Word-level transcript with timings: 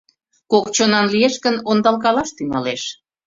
Кок 0.51 0.65
чонан 0.75 1.05
лиеш 1.13 1.35
гын, 1.45 1.55
ондалкалаш 1.69 2.29
тӱҥалеш». 2.37 2.83